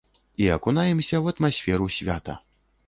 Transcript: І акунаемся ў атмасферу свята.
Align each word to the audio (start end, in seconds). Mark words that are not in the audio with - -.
І 0.45 0.47
акунаемся 0.55 1.15
ў 1.21 1.25
атмасферу 1.37 1.85
свята. 1.99 2.33